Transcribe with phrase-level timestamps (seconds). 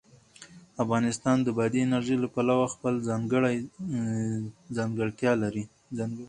[0.83, 3.53] افغانستان د بادي انرژي له پلوه خپله ځانګړې
[4.77, 5.63] ځانګړتیا لري.